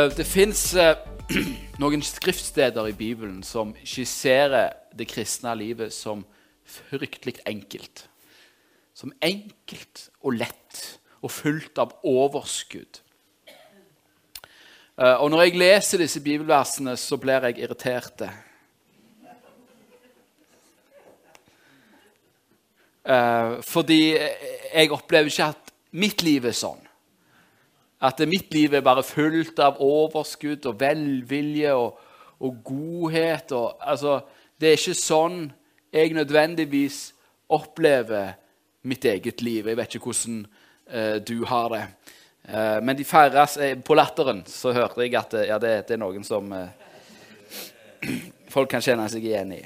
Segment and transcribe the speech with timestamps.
[0.00, 0.74] Eh, Det fins
[1.82, 6.24] noen skriftsteder i Bibelen som skisserer det kristne livet som
[6.64, 8.06] fryktelig enkelt.
[8.94, 10.80] Som enkelt og lett
[11.20, 13.00] og fullt av overskudd.
[14.96, 18.22] Eh, Og når jeg leser disse bibelversene, så blir jeg irritert.
[23.04, 26.89] Eh, fordi jeg opplever ikke at mitt liv er sånn.
[28.00, 31.98] At mitt liv er bare fullt av overskudd og velvilje og,
[32.40, 33.52] og godhet.
[33.52, 34.20] Og, altså,
[34.60, 35.40] det er ikke sånn
[35.92, 37.10] jeg nødvendigvis
[37.50, 38.36] opplever
[38.88, 39.68] mitt eget liv.
[39.68, 40.38] Jeg vet ikke hvordan
[40.88, 41.82] eh, du har det.
[42.48, 45.98] Eh, men de færreste eh, På latteren så hørte jeg at eh, ja, det, det
[45.98, 46.70] er noen som eh,
[48.54, 49.60] folk kan kjenne seg igjen i.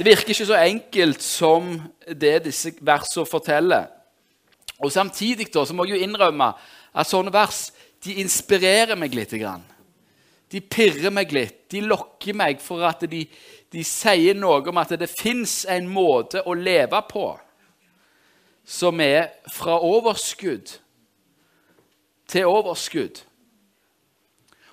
[0.00, 1.74] Det virker ikke så enkelt som
[2.08, 3.90] det disse versene forteller.
[4.80, 6.46] Og Samtidig da, så må jeg jo innrømme
[6.96, 7.66] at sånne vers
[8.00, 9.34] de inspirerer meg litt.
[10.48, 11.66] De pirrer meg litt.
[11.68, 13.26] De lokker meg for at de,
[13.68, 17.26] de sier noe om at det fins en måte å leve på
[18.64, 20.78] som er fra overskudd
[22.24, 23.20] til overskudd.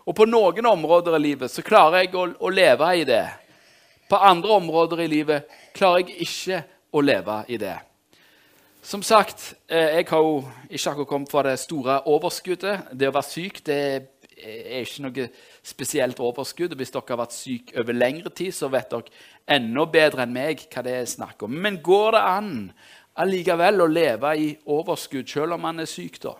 [0.08, 3.25] Og på noen områder i livet så klarer jeg å, å leve i det.
[4.09, 6.61] På andre områder i livet klarer jeg ikke
[6.95, 7.75] å leve i det.
[8.88, 12.94] Som sagt, eh, jeg har jo ikke akkurat kommet fra det store overskuddet.
[12.94, 13.80] Det å være syk det
[14.38, 15.27] er ikke noe
[15.61, 16.75] spesielt overskudd.
[16.77, 19.11] Hvis dere har vært syk over lengre tid, så vet dere
[19.47, 21.52] enda bedre enn meg hva det er snakk om.
[21.52, 22.71] Men går det an
[23.19, 26.38] allikevel å leve i overskudd selv om man er syk, da?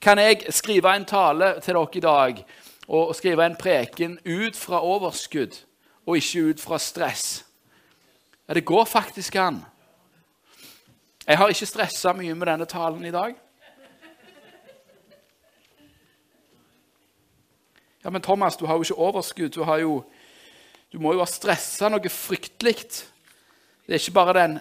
[0.00, 2.44] Kan jeg skrive en tale til dere i dag
[2.88, 5.54] og skrive en preken ut fra overskudd
[6.06, 7.44] og ikke ut fra stress?
[8.48, 9.62] Ja, det går faktisk an.
[11.26, 13.36] Jeg har ikke stressa mye med denne talen i dag.
[18.02, 19.54] Ja, Men Thomas, du har jo ikke overskudd.
[19.54, 20.02] Du, jo,
[20.92, 22.82] du må jo ha stressa noe fryktelig.
[23.86, 24.58] Det er ikke bare den,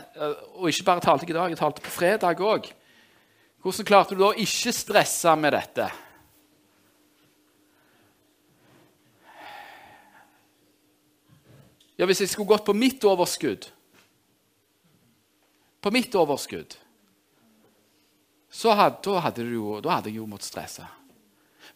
[0.54, 2.70] Og ikke bare talte jeg i dag, jeg talte på fredag òg.
[3.62, 5.90] Hvordan klarte du da å ikke stresse med dette?
[12.02, 13.68] Ja, Hvis jeg skulle gått på mitt overskudd
[15.82, 16.74] På mitt overskudd
[18.52, 20.84] så hadde, da, hadde jo, da hadde jeg jo måttet stresse.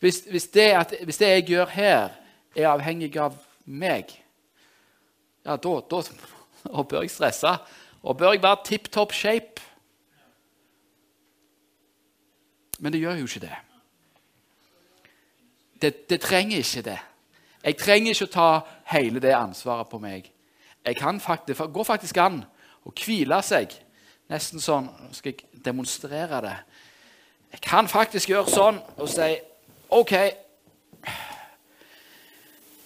[0.03, 2.17] Hvis, hvis, det at, hvis, det jeg gjør her,
[2.51, 4.11] er avhengig av meg,
[5.45, 6.01] ja, da, da,
[6.65, 7.53] da bør jeg stresse.
[8.03, 9.63] Og bør jeg være tipp topp shape.
[12.83, 13.55] Men det gjør jo ikke det.
[15.79, 15.93] det.
[16.11, 16.99] Det trenger ikke det.
[17.65, 18.49] Jeg trenger ikke å ta
[18.93, 20.29] hele det ansvaret på meg.
[20.99, 22.43] Kan faktisk, går faktisk an
[22.85, 23.73] å hvile seg.
[24.29, 26.55] Nesten sånn Nå skal jeg demonstrere det.
[27.55, 29.31] Jeg kan faktisk gjøre sånn og si
[29.95, 30.13] OK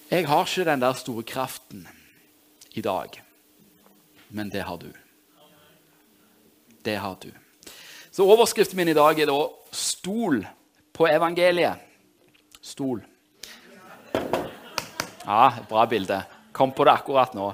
[0.09, 1.88] Jeg har ikke den der store kraften
[2.73, 3.13] i dag,
[4.29, 4.90] men det har du.
[6.85, 7.29] Det har du.
[8.11, 10.47] Så overskriften min i dag er da 'Stol
[10.94, 11.78] på evangeliet'.
[12.61, 13.03] Stol.
[15.29, 16.23] Ja, bra bilde.
[16.51, 17.51] Kom på det akkurat nå.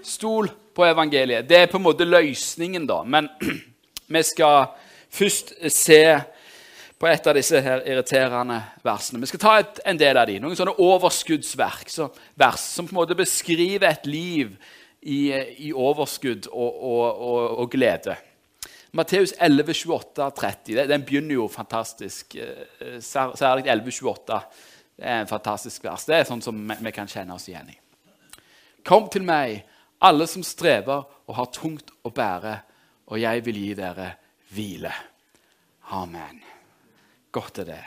[0.00, 1.44] Stol på evangeliet.
[1.44, 3.02] Det er på en måte løsningen, da.
[3.04, 3.28] Men
[4.14, 4.70] vi skal
[5.12, 6.00] først se
[6.96, 8.56] på et av disse her irriterende
[8.88, 9.20] versene.
[9.20, 12.08] Vi skal ta et, en del av de, noen sånne overskuddsverk, så,
[12.40, 14.56] vers som på en måte beskriver et liv
[15.04, 15.20] i,
[15.68, 18.16] i overskudd og, og, og, og glede.
[18.96, 20.82] Matteus 11, 28, 30.
[20.88, 22.40] Den begynner jo fantastisk.
[22.40, 24.42] eh, Særlig 11, 28.
[25.00, 26.04] Det er en fantastisk vers.
[26.04, 27.76] Det er sånn som vi kan kjenne oss igjen i.
[28.84, 29.62] Kom til meg,
[30.04, 32.52] alle som strever og har tungt å bære,
[33.08, 34.10] og jeg vil gi dere
[34.52, 34.92] hvile.
[35.96, 36.42] Amen.
[37.32, 37.80] Godt er det.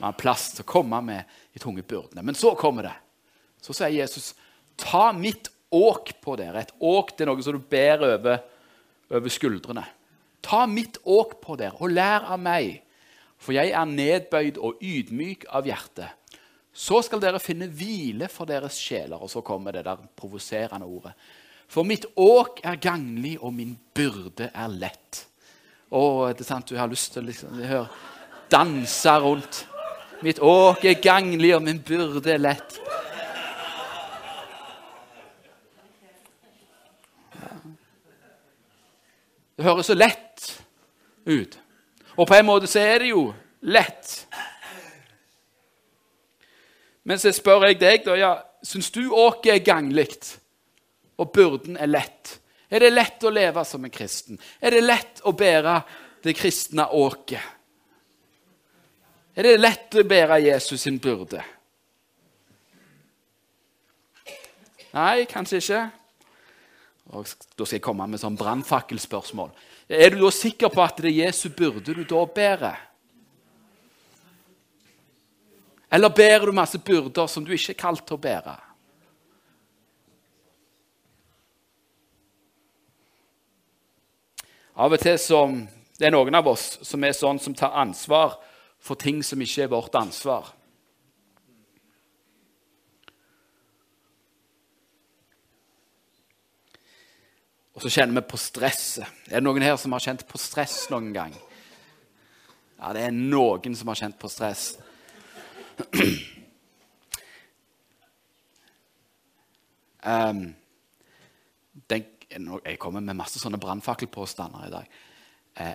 [0.00, 2.26] Vi har plass til å komme med de tunge byrdene.
[2.26, 2.96] Men så kommer det.
[3.62, 4.32] Så sier Jesus,
[4.74, 6.66] ta mitt åk på dere.
[6.66, 8.42] Et åk det er noe som du bærer over,
[9.14, 9.86] over skuldrene.
[10.42, 12.80] Ta mitt åk på dere, og lær av meg,
[13.38, 16.16] for jeg er nedbøyd og ydmyk av hjerte.
[16.78, 19.18] Så skal dere finne hvile for deres sjeler.
[19.18, 21.14] Og så kommer det der provoserende ordet.
[21.68, 25.24] For mitt åk er ganglig, og min byrde er lett.
[25.90, 27.88] Å, det er sant, du har lyst til å liksom, høre,
[28.52, 29.64] danse rundt.
[30.24, 32.78] Mitt åk er ganglig, og min byrde er lett.
[39.58, 40.52] Det høres så lett
[41.26, 41.58] ut.
[42.14, 43.32] Og på en måte så er det jo
[43.66, 44.20] lett.
[47.08, 50.10] Men så spør jeg deg, da, ja, syns du åket er ganglig,
[51.16, 52.34] og byrden er lett?
[52.68, 54.36] Er det lett å leve som en kristen?
[54.60, 55.78] Er det lett å bære
[56.26, 57.54] det kristne åket?
[59.38, 61.40] Er det lett å bære Jesus sin byrde?
[64.92, 65.80] Nei, kanskje ikke.
[67.14, 69.54] Og da skal jeg komme med sånn brannfakkelspørsmål.
[69.88, 72.87] Er du da sikker på at det er Jesu byrde du da bærer?
[75.92, 78.56] Eller bærer du masse byrder som du ikke er kalt til å bære?
[84.78, 85.64] Av og til som
[85.98, 88.36] det er noen av oss som er sånn som tar ansvar
[88.78, 90.52] for ting som ikke er vårt ansvar.
[97.74, 99.06] Og så kjenner vi på stresset.
[99.30, 101.34] Er det noen her som har kjent på stress noen gang?
[102.78, 104.72] Ja, det er noen som har kjent på stress.
[110.08, 110.54] Um,
[111.90, 112.04] den,
[112.64, 114.86] jeg kommer med masse sånne brannfakkelpåstander i dag.
[115.60, 115.74] Eh,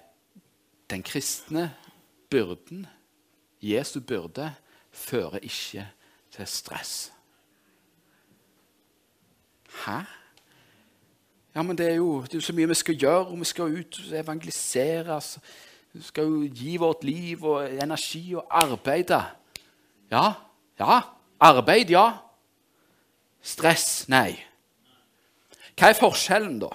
[0.89, 1.67] den kristne
[2.31, 2.87] byrden,
[3.61, 4.53] Jesu byrde,
[4.91, 5.87] fører ikke
[6.31, 7.11] til stress.
[9.85, 9.99] Hæ?
[11.55, 13.77] Ja, men det er, jo, det er så mye vi skal gjøre, og vi skal
[13.79, 15.15] ut og evangelisere.
[15.15, 15.39] Altså.
[15.93, 19.21] Vi skal jo gi vårt liv og energi og arbeide.
[20.13, 20.35] Ja,
[20.79, 21.01] ja.
[21.43, 22.05] Arbeid, ja.
[23.43, 24.37] Stress, nei.
[25.73, 26.69] Hva er forskjellen, da?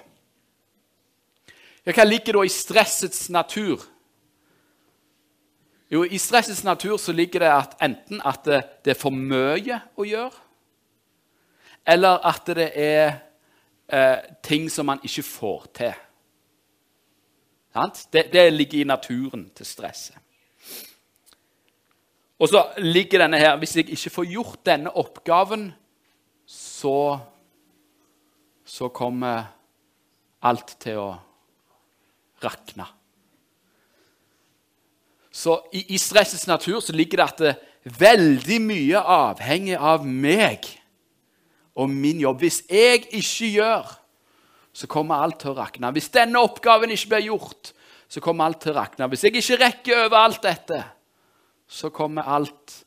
[1.86, 3.86] Ja, hva ligger da i stressets natur?
[5.88, 9.78] Jo, I stressets natur så ligger det at enten at det, det er for mye
[9.96, 10.44] å gjøre,
[11.88, 13.06] eller at det er
[13.88, 16.04] eh, ting som man ikke får til.
[18.12, 20.18] Det, det, ligger i naturen til stresset.
[22.38, 25.72] Og så ligger denne her Hvis jeg ikke får gjort denne oppgaven,
[26.48, 27.18] så,
[28.64, 29.50] så kommer
[30.40, 31.08] alt til å
[32.42, 32.86] rakne.
[35.34, 37.54] Så i, stressets natur så ligger det at det,
[37.98, 40.66] veldig mye avhenger av meg
[41.78, 42.42] og min jobb.
[42.42, 43.92] Hvis jeg ikke gjør,
[44.74, 45.92] så kommer alt til å rakne.
[45.94, 47.72] Hvis denne oppgaven ikke blir gjort,
[48.08, 49.08] så kommer alt til å rakne.
[49.12, 50.82] Hvis jeg ikke rekker over alt dette,
[51.68, 52.78] så kommer alt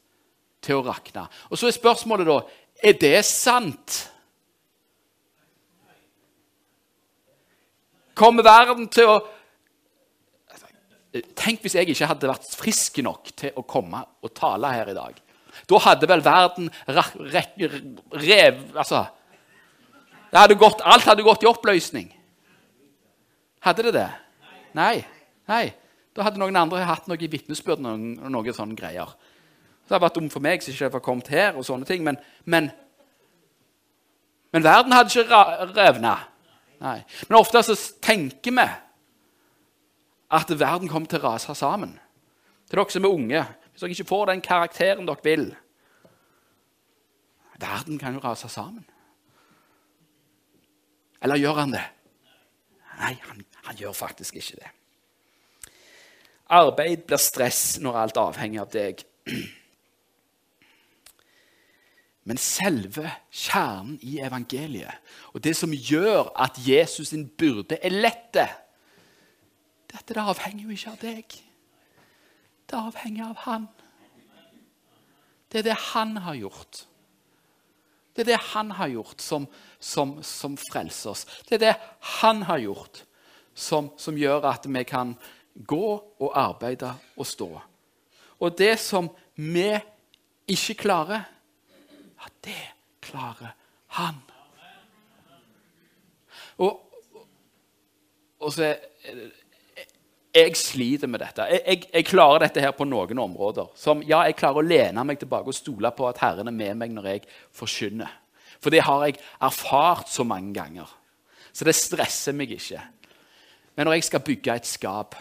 [0.62, 1.28] til å rakne.
[1.50, 2.39] Og så er spørsmålet da
[2.81, 4.00] er det sant?
[8.18, 9.19] Kommer verden til å
[11.12, 14.95] Tenk hvis jeg ikke hadde vært frisk nok til å komme og tale her i
[14.95, 15.18] dag.
[15.68, 19.01] Da hadde vel verden rev Altså
[20.31, 22.07] hadde gått, Alt hadde gått i oppløsning.
[23.60, 24.07] Hadde det det?
[24.78, 25.04] Nei.
[25.51, 25.66] Nei.
[26.16, 29.13] Da hadde noen andre hatt noe vitnesbyrd og noen sånne greier.
[29.86, 32.19] Det hadde vært dumt for meg som ikke var kommet her, og sånne ting, men,
[32.46, 32.69] men,
[34.52, 35.42] men verden hadde ikke
[35.75, 36.16] revna.
[36.81, 38.68] Men ofte så tenker vi
[40.31, 41.98] at verden kommer til å rase sammen.
[42.69, 45.52] Til dere som er unge, hvis dere ikke får den karakteren dere vil
[47.62, 48.81] Verden kan jo rase sammen.
[51.22, 51.84] Eller gjør han det?
[52.98, 54.72] Nei, han, han gjør faktisk ikke det.
[56.52, 59.04] Arbeid blir stress når alt avhenger av deg.
[62.28, 65.00] Men selve kjernen i evangeliet,
[65.34, 68.46] og det som gjør at Jesus sin byrde er lette,
[69.92, 71.38] dette det avhenger jo ikke av deg.
[72.70, 73.68] Det avhenger av Han.
[75.52, 76.86] Det er det Han har gjort.
[78.16, 79.48] Det er det Han har gjort som,
[79.80, 81.26] som, som frelser oss.
[81.50, 81.76] Det er det
[82.22, 83.04] Han har gjort
[83.54, 85.16] som, som gjør at vi kan
[85.68, 85.88] gå
[86.20, 87.50] og arbeide og stå.
[88.42, 89.70] Og det som vi
[90.50, 91.26] ikke klarer,
[92.22, 92.62] ja, det
[93.02, 93.54] klarer
[93.98, 94.22] han.
[96.62, 96.80] Og,
[98.40, 98.76] og så
[100.31, 101.44] Jeg sliter med dette.
[101.44, 103.74] Jeg, jeg, jeg, klarer dette her på noen områder.
[103.76, 106.78] Som, ja, jeg klarer å lene meg tilbake og stole på at Herren er med
[106.80, 108.14] meg når jeg forkynner.
[108.64, 110.88] For det har jeg erfart så mange ganger.
[111.52, 112.80] Så det stresser meg ikke.
[113.76, 115.18] Men når jeg skal bygge et skap,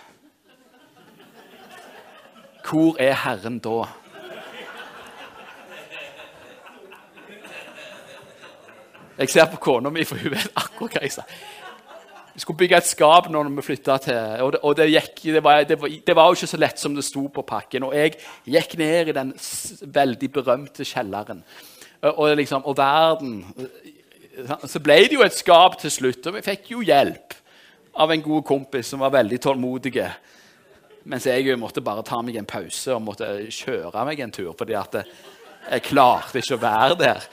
[2.66, 3.84] hvor er Herren da?
[9.20, 11.26] Jeg ser på kona mi, for hun vet akkurat hva jeg sa.
[12.34, 15.42] Vi skulle bygge et skap når vi flytta til Og, det, og det, gikk, det,
[15.44, 17.84] var, var, det, var, jo ikke så lett som det sto på pakken.
[17.84, 18.14] Og jeg
[18.46, 19.34] gikk ned i den
[19.82, 21.42] veldig berømte kjelleren.
[22.00, 23.44] Og, liksom, og verden
[24.64, 27.34] Så ble det jo et skap til slutt, og vi fikk jo hjelp
[28.00, 29.92] av en god kompis som var veldig tålmodig.
[31.04, 34.76] Mens jeg måtte bare ta meg en pause og måtte kjøre meg en tur fordi
[34.76, 37.24] at jeg klarte ikke å være der.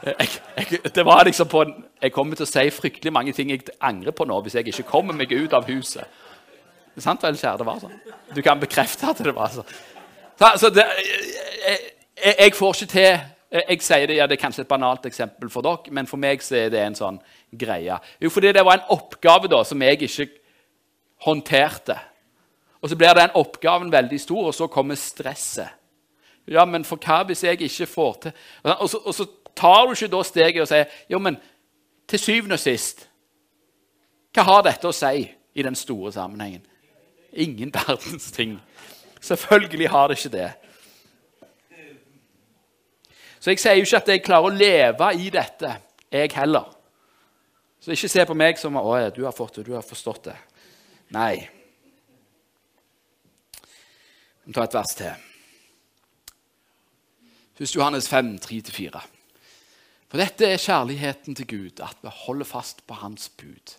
[0.00, 1.64] Jeg, jeg, det var liksom på
[2.00, 4.88] jeg kommer til å si fryktelig mange ting jeg angrer på nå hvis jeg ikke
[4.88, 6.08] kommer meg ut av huset.
[6.90, 7.60] Det er sant vel, kjære?
[7.60, 7.98] Det var sånn.
[8.34, 9.74] Du kan bekrefte at det var sånn.
[10.40, 10.86] Så, så det,
[11.60, 11.78] jeg,
[12.32, 13.10] jeg, får ikke til
[13.50, 16.42] Jeg sier det, ja, det er kanskje et banalt eksempel for dere, men for meg
[16.42, 17.16] så er det en sånn
[17.50, 17.96] greie.
[18.22, 20.28] Jo, fordi det var en oppgave da, som jeg ikke
[21.26, 21.96] håndterte.
[22.80, 25.68] Og så blir den oppgaven veldig stor, og så kommer stresset.
[26.48, 28.32] Ja, men for hva hvis jeg ikke får til
[28.64, 31.36] Og så, og så tar du ikke da steget og sier jo, men
[32.08, 33.04] til syvende og sist
[34.34, 36.64] Hva har dette å si i den store sammenhengen?
[37.32, 38.56] Ingen verdens ting.
[39.20, 40.50] Selvfølgelig har det ikke det.
[43.40, 45.70] Så jeg sier jo ikke at jeg klarer å leve i dette,
[46.12, 46.66] jeg heller.
[47.80, 50.42] Så ikke se på meg som ja, du har fått det, du har forstått det'.
[51.10, 51.59] Nei.
[54.50, 55.12] Vi tar et vers til.
[57.60, 57.76] 1.
[57.76, 59.00] Johannes 5, 3-4.
[60.10, 63.76] For dette er kjærligheten til Gud, at vi holder fast på Hans bud.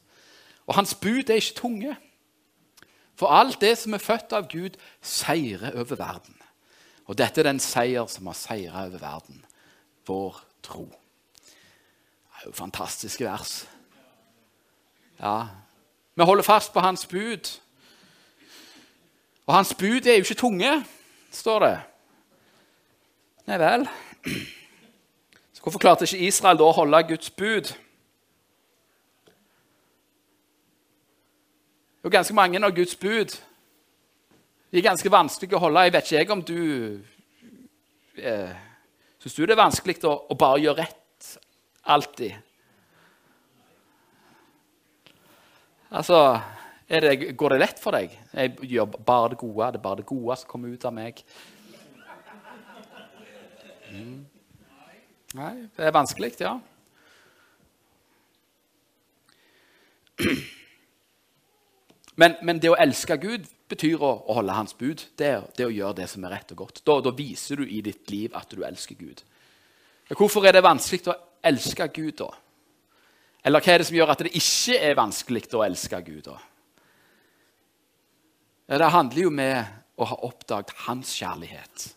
[0.72, 1.98] Og Hans bud er ikke tunge.
[3.20, 6.38] For alt det som er født av Gud, seirer over verden.
[7.04, 9.44] Og dette er den seier som har seira over verden.
[10.08, 10.86] Vår tro.
[10.88, 13.66] Det er jo fantastiske vers.
[15.20, 15.48] Ja,
[16.16, 17.60] Vi holder fast på Hans bud.
[19.46, 20.72] Og Hans bud er jo ikke tunge,
[21.32, 21.78] står det.
[23.48, 23.88] Nei vel.
[25.54, 27.72] Så Hvorfor klarte ikke Israel da å holde Guds bud?
[32.02, 33.34] Det er ganske mange av Guds bud.
[34.72, 35.84] De er ganske vanskelige å holde.
[35.86, 36.62] Jeg vet ikke jeg om du
[38.18, 38.54] eh,
[39.22, 41.28] Syns du det er vanskelig å, å bare gjøre rett
[41.94, 42.34] alltid?
[45.92, 46.18] Altså
[47.00, 48.12] det, Går det lett for deg?
[48.34, 49.72] Jeg gjør bare det gode.
[49.72, 51.24] Det er bare det gode som kommer ut av meg.
[53.92, 54.20] Mm.
[55.36, 56.58] Nei, det er vanskelig, ja.
[62.20, 65.06] Men, men, det å elske Gud betyr å, å holde Hans bud.
[65.18, 66.84] Det, det, å gjøre det som er rett og godt.
[66.86, 69.24] Da, da, viser du i ditt liv at du elsker Gud.
[70.12, 71.18] Hvorfor er det vanskelig å
[71.48, 72.30] elske Gud, da?
[73.48, 76.28] Eller hva er det som gjør at det ikke er vanskelig å elske Gud?
[76.28, 76.36] da?
[78.72, 79.66] Det handler jo med
[80.00, 81.90] å ha oppdaget Hans kjærlighet.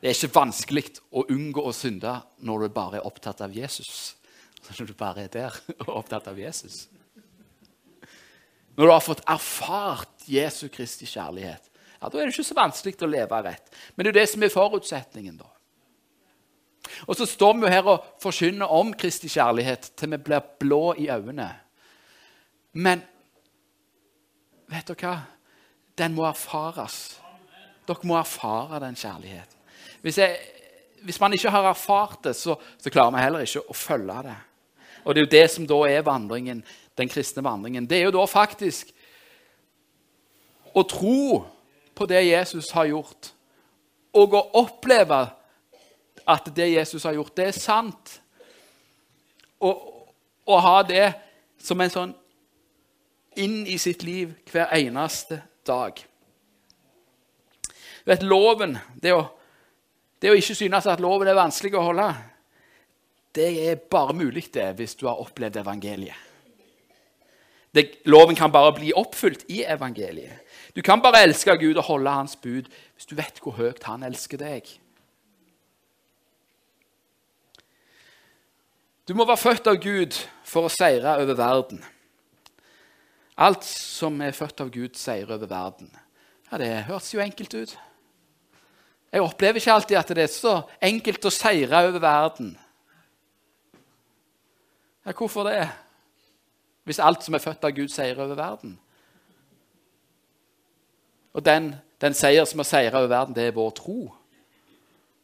[0.00, 2.14] Det er ikke vanskelig å unngå å synde
[2.46, 4.14] når du bare er opptatt av Jesus.
[4.66, 6.88] Når du bare er der og opptatt av Jesus.
[8.76, 11.68] Når du har fått erfart Jesu Kristi kjærlighet,
[12.00, 13.70] ja, da er det ikke så vanskelig å leve rett.
[13.94, 15.36] Men det er det som er forutsetningen.
[15.38, 15.46] da.
[17.06, 21.08] Og så står vi her og forkynner om Kristi kjærlighet til vi blir blå i
[21.12, 21.48] øynene.
[22.76, 23.04] Men
[24.70, 25.16] vet dere hva?
[25.96, 27.16] Den må erfares.
[27.88, 29.62] Dere må erfare den kjærligheten.
[30.02, 30.36] Hvis, jeg,
[31.02, 34.36] hvis man ikke har erfart det, så, så klarer vi heller ikke å følge det.
[35.04, 36.64] Og det er jo det som da er vandringen
[36.96, 38.92] den kristne vandringen, det er jo da faktisk
[40.76, 41.42] å tro
[41.96, 43.32] på det Jesus har gjort,
[44.16, 45.20] og å oppleve
[46.26, 48.16] at det Jesus har gjort, det er sant.
[49.60, 51.06] Og ha det
[51.62, 52.14] som en sånn
[53.40, 55.98] inn i sitt liv hver eneste dag.
[58.04, 59.24] Du vet, Loven, det å,
[60.22, 62.06] det å ikke synes at loven er vanskelig å holde,
[63.36, 66.22] det er bare mulig det hvis du har opplevd evangeliet.
[67.76, 70.38] Det, loven kan bare bli oppfylt i evangeliet.
[70.72, 74.06] Du kan bare elske Gud og holde Hans bud hvis du vet hvor høyt Han
[74.06, 74.70] elsker deg.
[79.08, 81.84] Du må være født av Gud for å seire over verden.
[83.36, 85.90] Alt som er født av Gud, seirer over verden.
[86.50, 87.78] Ja, Det høres jo enkelt ut.
[89.12, 92.56] Jeg opplever ikke alltid at det er så enkelt å seire over verden.
[95.06, 95.68] Ja, hvorfor det?
[96.86, 98.76] hvis alt som er født av Gud, seier over verden.
[101.34, 103.96] Og den, den seier som har seira over verden, det er vår tro.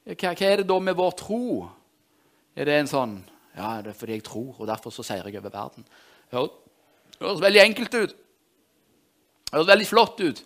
[0.02, 1.44] Hva, hva, er det da med vår tro?
[2.58, 3.20] Er det en sånn
[3.52, 5.84] Ja, det er fordi jeg tror, og derfor så seirer jeg over verden.
[7.22, 8.14] Det høres veldig enkelt ut.
[9.46, 10.40] Det høres veldig flott ut.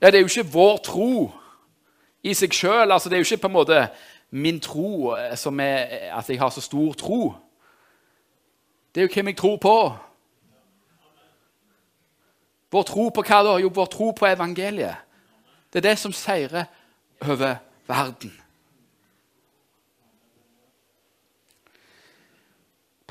[0.00, 1.10] Ja, det er jo ikke vår tro
[2.24, 2.88] i seg sjøl.
[2.88, 3.82] Altså, det er jo ikke på en måte
[4.30, 7.34] min tro eh, som er at jeg har så stor tro.
[8.94, 9.76] Det er jo hvem jeg tror på.
[12.72, 13.58] Vår tro på hva da?
[13.60, 15.04] Jo, vår tro på evangeliet.
[15.68, 16.64] Det er det som seirer
[17.20, 18.32] over verden.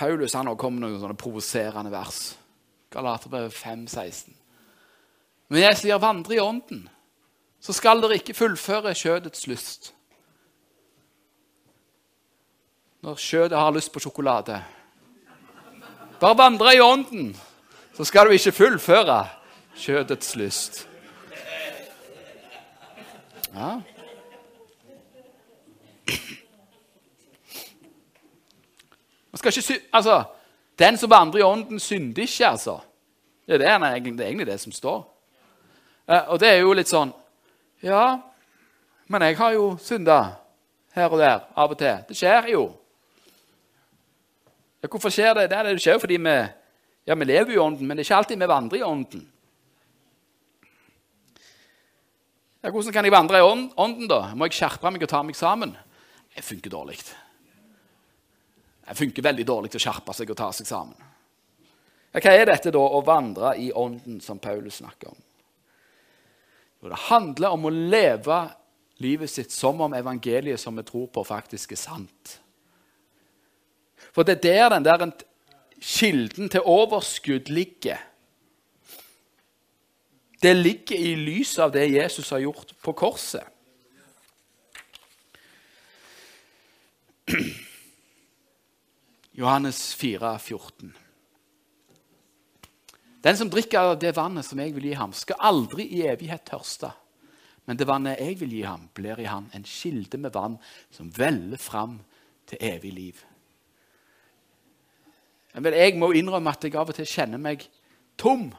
[0.01, 2.33] Paulus han kommet med noen sånne provoserende vers.
[2.91, 4.33] Galaterbrevet 5, 16.
[5.53, 6.87] Men jeg sier vandre i ånden,
[7.61, 9.91] så skal dere ikke fullføre kjødets lyst.
[13.01, 14.59] når kjødet har lyst på sjokolade.
[16.21, 17.31] Bare vandre i ånden,
[17.97, 19.23] så skal du ikke fullføre
[19.75, 20.87] kjødets lyst.
[23.55, 23.81] Ja.
[29.41, 30.23] Skal ikke altså,
[30.79, 32.79] Den som vandrer i ånden, synder ikke, altså.
[33.45, 35.01] Det er, det, det er egentlig det som står.
[36.07, 37.11] Eh, og det er jo litt sånn
[37.83, 38.21] Ja,
[39.11, 40.19] men jeg har jo synda
[40.95, 42.03] her og der av og til.
[42.07, 42.63] Det skjer jo.
[44.81, 45.49] Ja, hvorfor skjer det?
[45.51, 46.35] Det, skjer jo fordi vi,
[47.07, 49.25] ja, vi lever i ånden, men det er ikke alltid vi vandrer i ånden.
[52.61, 54.21] Ja, hvordan kan jeg vandre i ånden, da?
[54.37, 55.73] Må jeg skjerpe meg og ta meg sammen?
[56.35, 57.01] Det funker dårlig.
[58.87, 61.09] Det funker veldig dårlig til å skjerpe seg og ta seg sammen.
[62.11, 65.19] Hva er dette, da, å vandre i ånden, som Paulus snakker om?
[66.81, 68.41] Jo, det handler om å leve
[69.01, 72.37] livet sitt som om evangeliet som vi tror på, faktisk er sant.
[74.11, 75.27] For det er der den der
[75.81, 78.01] kilden til overskudd ligger.
[80.41, 83.45] Det ligger i lyset av det Jesus har gjort på korset.
[89.31, 90.91] Johannes 4, 14.
[93.21, 96.43] Den som drikker av det vannet som jeg vil gi ham, skal aldri i evighet
[96.49, 96.89] tørste.
[97.69, 100.57] Men det vannet jeg vil gi ham, blir i ham en kilde med vann
[100.91, 101.99] som veller fram
[102.49, 103.21] til evig liv.
[105.53, 107.63] Jeg må innrømme at jeg av og til kjenner meg
[108.19, 108.49] tom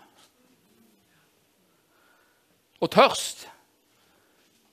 [2.82, 3.46] og tørst.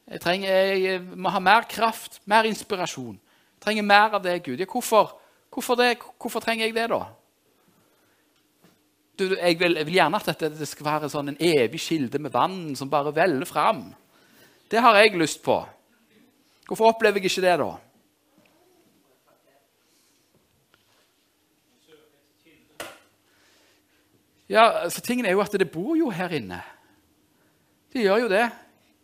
[0.09, 3.19] Jeg, trenger, jeg må ha mer kraft, mer inspirasjon.
[3.55, 4.59] Jeg trenger mer av det, Gud.
[4.59, 5.13] Ja, hvorfor,
[5.53, 5.97] hvorfor, det?
[6.21, 7.01] hvorfor trenger jeg det, da?
[9.19, 12.31] Du, jeg, vil, jeg, vil, gjerne at det skal være sånn en evig kilde med
[12.31, 13.89] vann som bare veller fram.
[14.71, 15.57] Det har jeg lyst på.
[16.69, 17.71] Hvorfor opplever jeg ikke det, da?
[24.49, 26.63] Ja, altså, tingen er jo at det bor jo her inne.
[27.93, 28.47] Det gjør jo det.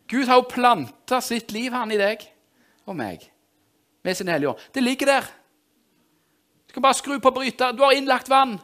[0.09, 2.23] Gud har jo planta sitt liv han i deg
[2.85, 3.25] og meg
[4.05, 4.63] med sin hellige ånd.
[4.73, 5.27] Det ligger der.
[6.75, 7.71] Du kan bare skru på bryter.
[7.71, 8.59] Du har innlagt vann.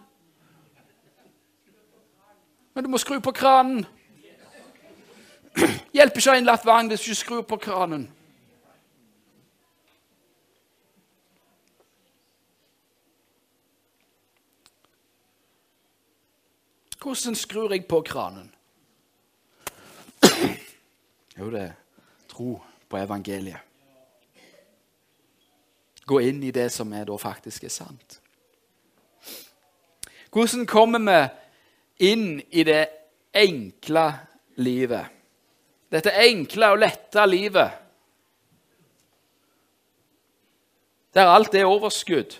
[2.73, 3.85] Men du må skru på kranen.
[5.95, 8.03] Hjelper ikke å ha innlagt vann hvis du ikke skrur på kranen.
[16.99, 18.51] Hvordan skrur jeg på kranen?
[21.39, 21.75] Jo, det er
[22.27, 22.57] tro
[22.91, 23.70] på evangeliet.
[26.11, 28.17] Gå inn i det som er da faktisk er sant.
[30.31, 31.21] Hvordan kommer vi
[32.11, 32.83] inn i det
[33.31, 34.05] enkle
[34.59, 35.05] livet.
[35.91, 37.77] Dette enkle og lette livet.
[41.11, 42.37] Der alt er overskudd.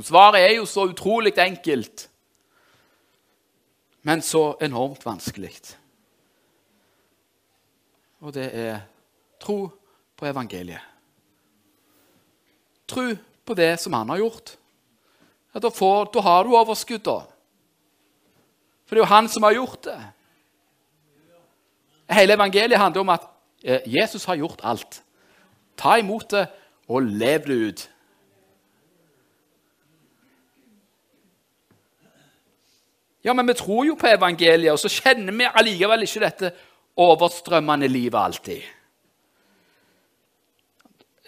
[0.00, 2.08] Svaret er jo så utrolig enkelt,
[4.04, 5.54] men så enormt vanskelig.
[8.20, 8.80] Og det er
[9.40, 9.70] tro
[10.16, 10.95] på evangeliet.
[12.86, 13.14] Tro
[13.46, 14.56] på det som han har gjort.
[15.54, 17.20] Ja, da, får, da har du overskudd, da.
[18.86, 19.98] For det er jo han som har gjort det.
[22.14, 23.26] Hele evangeliet handler om at
[23.64, 25.00] eh, Jesus har gjort alt.
[25.76, 26.46] Ta imot det
[26.88, 27.86] og lev det ut.
[33.26, 36.52] Ja, men vi tror jo på evangeliet, og så kjenner vi allikevel ikke dette
[37.02, 38.62] overstrømmende livet alltid.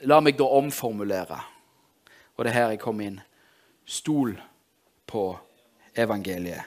[0.07, 1.39] La meg da omformulere,
[2.37, 3.21] og det er her jeg kommer inn.
[3.89, 4.37] Stol
[5.09, 5.25] på
[5.99, 6.63] evangeliet.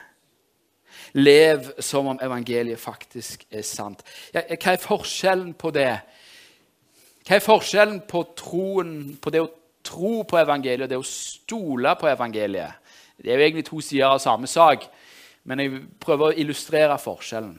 [1.16, 4.02] Lev som om evangeliet faktisk er sant.
[4.34, 5.92] Ja, hva er forskjellen på det?
[7.24, 9.50] Hva er forskjellen på troen, på det å
[9.86, 12.80] tro på evangeliet og det å stole på evangeliet?
[13.16, 14.84] Det er jo egentlig to sider av samme sak,
[15.48, 17.54] men jeg prøver å illustrere forskjellen.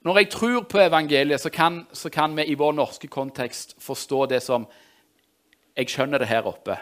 [0.00, 4.26] Når jeg tror på evangeliet, så kan, så kan vi i vår norske kontekst forstå
[4.26, 4.68] det som
[5.76, 6.74] Jeg skjønner det her oppe.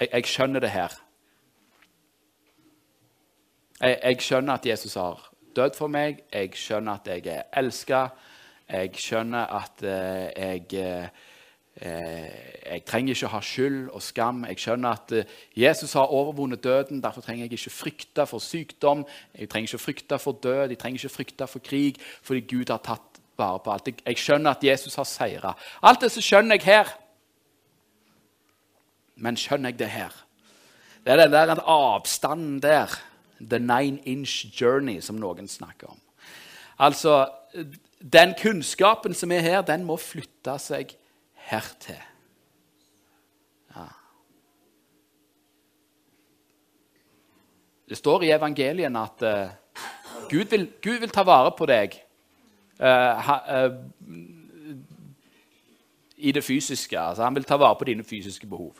[0.00, 0.94] Jeg, jeg skjønner det her.
[3.80, 5.20] Jeg, jeg, skjønner at Jesus har
[5.56, 6.22] dødd for meg.
[6.32, 8.06] Jeg skjønner at jeg er elska.
[8.72, 11.08] Jeg skjønner at eh, jeg eh,
[11.80, 14.44] Jeg trenger ikke ha skyld og skam.
[14.44, 17.00] Jeg skjønner at eh, Jesus har overvunnet døden.
[17.02, 19.06] Derfor trenger jeg ikke frykte for sykdom.
[19.38, 20.68] Jeg trenger ikke frykte for død.
[20.68, 23.88] Jeg trenger ikke frykte for krig, fordi Gud har tatt vare på alt.
[24.06, 25.54] Jeg, skjønner at Jesus har seira.
[25.82, 26.92] Alt det så skjønner jeg her.
[29.16, 30.12] Men skjønner jeg det her?
[31.02, 33.00] Det er den der avstanden der
[33.40, 35.98] The nine inch journey, som noen snakker om.
[36.78, 37.26] Altså,
[38.12, 40.94] Den kunnskapen som er her, den må flytte seg
[41.48, 42.00] hertil.
[43.76, 43.86] Ja.
[47.88, 49.50] Det står i evangelien at uh,
[50.30, 51.98] Gud, vil, Gud, vil, ta vare på deg
[52.80, 53.74] uh, uh,
[56.16, 56.98] i det fysiske.
[56.98, 58.74] Altså, han vil ta vare på dine fysiske behov.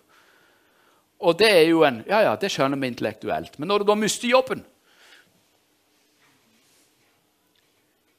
[1.22, 3.58] Og det er jo en Ja, ja, det skjønner vi intellektuelt.
[3.58, 4.64] Men når du da mister jobben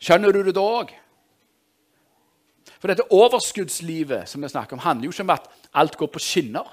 [0.03, 0.89] Skjønner du det da òg?
[2.83, 5.45] For dette overskuddslivet som vi snakker om, handler jo ikke om at
[5.79, 6.67] alt går på skinner.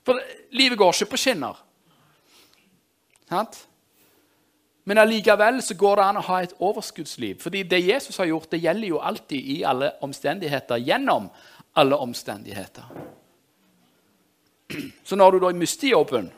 [0.00, 0.16] For
[0.56, 1.58] livet går ikke på skinner.
[3.28, 3.58] Sant?
[4.88, 7.36] Men allikevel så går det an å ha et overskuddsliv.
[7.44, 10.80] Fordi det Jesus har gjort, det gjelder jo alltid i alle omstendigheter.
[10.80, 11.28] Gjennom
[11.76, 12.88] alle omstendigheter.
[15.04, 16.32] Så når du da mister jobben,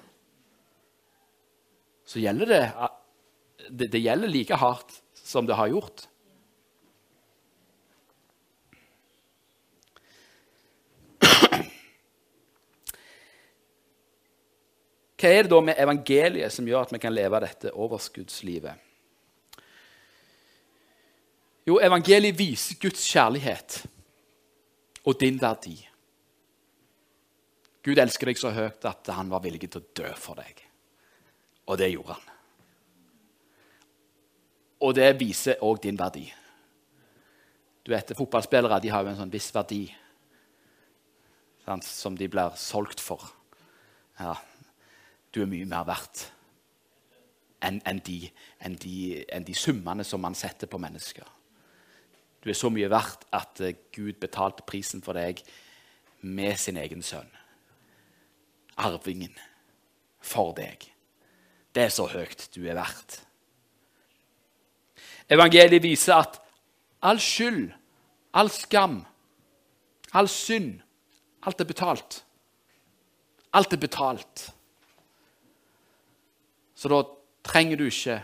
[2.07, 2.65] så gjelder det,
[3.71, 6.09] det Det gjelder like hardt som det har gjort.
[15.17, 18.85] Hva er det da med evangeliet som gjør at vi kan leve dette overskuddslivet?
[21.67, 23.81] Jo, evangeliet viser Guds kjærlighet
[25.07, 25.77] og din verdi.
[27.87, 30.61] Gud elsker deg så høyt at han var villig til å dø for deg.
[31.67, 32.33] Og det gjorde han.
[34.87, 36.27] Og det viser òg din verdi.
[37.87, 39.85] Du vet, Fotballspillere de har jo en sånn viss verdi
[41.67, 43.23] sant, som de blir solgt for.
[44.21, 44.35] Ja,
[45.37, 46.31] du er mye mer verdt
[47.67, 48.31] enn en de,
[48.65, 51.27] en de, en de, summene som man setter på mennesker.
[52.41, 55.43] Du er så mye verdt at eh, Gud betalte prisen for deg
[56.21, 57.29] med sin egen sønn.
[58.77, 59.35] Arvingen
[60.25, 60.89] for deg.
[61.75, 63.21] Det er så høyt du er verdt.
[65.33, 66.41] Evangeliet viser at
[67.03, 67.73] all skyld,
[68.37, 69.01] all skam,
[70.15, 70.79] all synd,
[71.45, 72.23] alt er betalt.
[73.57, 74.51] Alt er betalt.
[76.77, 77.03] Så da
[77.47, 78.19] trenger du ikke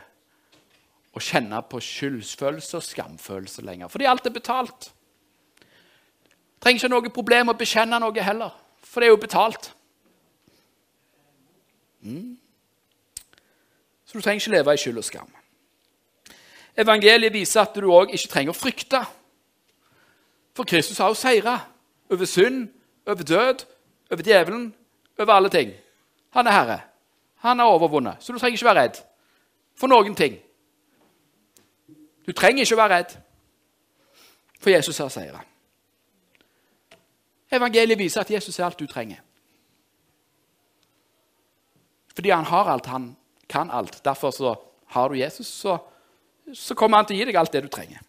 [1.13, 3.89] å kjenne på skyldsfølelse og skamfølelse lenger.
[3.93, 4.91] Fordi alt er betalt.
[5.59, 8.53] Du trenger ikke noe problem å bekjenne noe heller,
[8.85, 9.73] for det er jo betalt.
[12.03, 12.37] Mm.
[14.05, 15.33] Så du trenger ikke leve i skyld og skam.
[16.77, 19.03] Evangeliet viser at du òg ikke trenger å frykte.
[20.57, 21.59] For Kristus har jo seira
[22.13, 22.67] over synd,
[23.09, 23.65] over død,
[24.13, 24.67] over djevelen,
[25.19, 25.73] over alle ting.
[26.37, 26.81] Han er herre.
[27.43, 29.01] Han har overvunnet, så du trenger ikke være redd
[29.79, 30.37] for noen ting.
[32.27, 33.17] Du trenger ikke være redd,
[34.63, 35.43] for Jesus har seira.
[37.53, 39.19] Evangeliet viser at Jesus er alt du trenger.
[42.15, 43.17] Fordi han har alt, han
[43.49, 44.05] kan alt.
[44.05, 44.55] Derfor så
[44.87, 45.79] har du Jesus, så,
[46.55, 48.01] så kommer han til å gi deg alt det du trenger.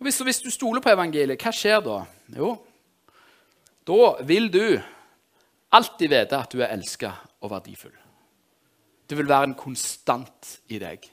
[0.00, 1.98] Hvis, hvis, du stoler på evangeliet, hva skjer da?
[2.32, 2.54] Jo,
[3.88, 4.64] da vil du
[5.70, 7.94] alltid vite at du er elska og verdifull.
[9.06, 11.08] Det vil være en konstant i deg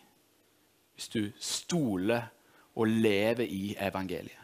[0.98, 2.32] hvis du stoler
[2.78, 4.44] og lever i evangeliet.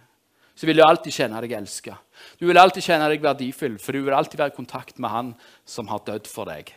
[0.54, 1.96] Så vil du alltid kjenne deg elska.
[2.38, 5.32] Du vil alltid kjenne deg verdifull, for du vil alltid være i kontakt med Han
[5.66, 6.70] som har dødd for deg.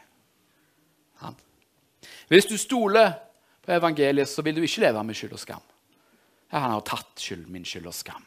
[1.20, 1.36] Han.
[2.32, 3.12] Hvis du stoler
[3.60, 5.66] på evangeliet, så vil du ikke leve med skyld og skam.
[6.52, 8.24] Ja, han har tatt skyld, min skyld og skam.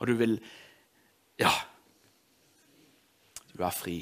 [0.00, 0.40] Og du vil
[1.40, 1.52] Ja,
[3.60, 3.98] du er fri.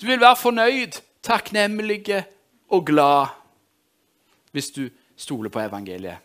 [0.00, 2.24] Du vil være fornøyd, takknemlig
[2.68, 3.26] og glad
[4.52, 6.16] hvis du stoler på evangeliet.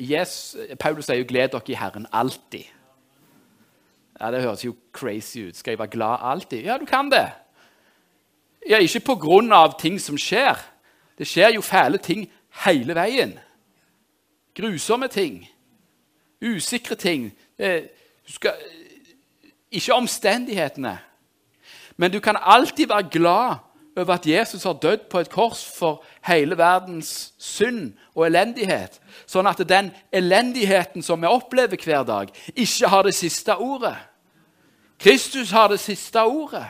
[0.00, 2.70] Yes, Paulus sier jo 'gled dere i Herren alltid'.
[4.20, 5.56] Ja, Det høres jo crazy ut.
[5.56, 6.62] Skal jeg være glad alltid?
[6.62, 7.32] Ja, du kan det.
[8.68, 10.56] Ja, Ikke på grunn av ting som skjer.
[11.18, 12.32] Det skjer jo fæle ting
[12.64, 13.38] hele veien.
[14.54, 15.48] Grusomme ting.
[16.42, 17.32] Usikre ting.
[18.26, 18.54] Du skal,
[19.70, 20.98] ikke omstendighetene.
[21.96, 23.54] Men du kan alltid være glad
[23.96, 29.00] over at Jesus har dødd på et kors for hele verdens synd og elendighet.
[29.26, 33.96] Sånn at den elendigheten som vi opplever hver dag, ikke har det siste ordet.
[35.00, 36.66] Kristus har det siste ordet.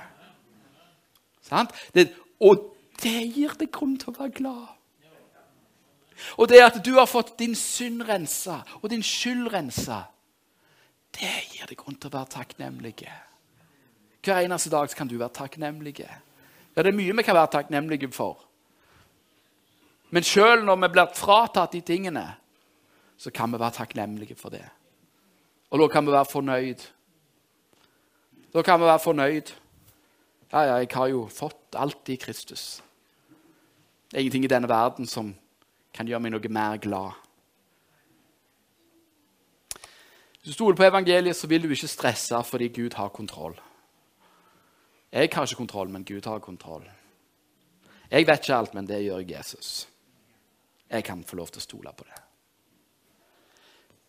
[1.94, 2.08] Det,
[2.40, 4.66] og det gir deg grunn til å være glad.
[6.38, 10.06] Og det at du har fått din synd rensa og din skyld rensa
[11.16, 12.94] det gir deg grunn til å være takknemlig.
[14.26, 16.00] Hver eneste dag kan du være takknemlig.
[16.04, 18.42] Ja, det er mye vi kan være takknemlige for.
[20.14, 22.26] Men sjøl når vi blir fratatt de tingene,
[23.16, 24.64] så kan vi være takknemlige for det.
[25.70, 26.84] Og da kan vi være fornøyd.
[28.54, 29.52] Da kan vi være fornøyd.
[30.52, 32.82] Ja, ja, jeg har jo fått alt i Kristus.
[34.06, 35.34] Det er ingenting i denne verden som
[35.96, 37.25] kan gjøre meg noe mer glad.
[40.46, 43.56] Hvis du stoler på evangeliet, så vil du ikke stresse fordi Gud har kontroll.
[45.12, 46.84] Jeg har ikke kontroll, men Gud har kontroll.
[48.10, 49.88] Jeg vet ikke alt, men det gjør Jesus.
[50.90, 52.22] Jeg kan få lov til å stole på det.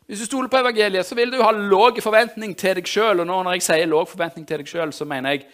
[0.06, 3.26] Hvis du stoler på evangeliet, så vil du ha låg forventning til deg sjøl.
[3.26, 5.48] Og når jeg sier låg forventning til deg sjøl, så mener jeg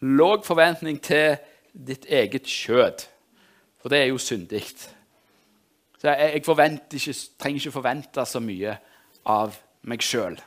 [0.00, 1.36] låg forventning til
[1.76, 3.10] ditt eget kjød.
[3.76, 4.64] For det er jo syndig.
[6.00, 8.80] Så jeg, jeg ikke, trenger ikke forvente så mye
[9.28, 10.38] av meg sjøl.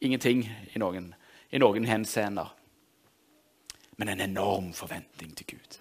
[0.00, 1.12] Ingenting i noen,
[1.52, 2.54] i noen henseender.
[4.00, 5.76] Men en enorm forventning til Gud.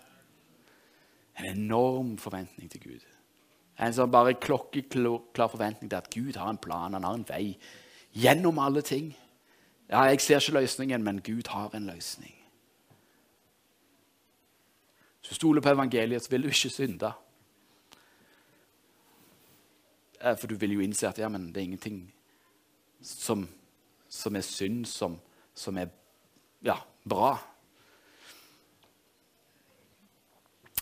[1.39, 3.05] En enorm forventning til Gud.
[3.79, 7.53] En sånn bare klokkeklar forventning til at Gud har en plan, han har en vei
[8.11, 9.13] gjennom alle ting.
[9.89, 12.35] Ja, Jeg ser ikke løsningen, men Gud har en løsning.
[15.19, 17.11] Hvis du stoler på evangeliet, så vil du ikke synde.
[20.19, 22.01] For du vil jo innse at ja, det er ingenting
[23.01, 23.45] som,
[24.09, 25.15] som er synd, som,
[25.55, 25.87] som er
[26.65, 26.75] ja,
[27.07, 27.37] bra.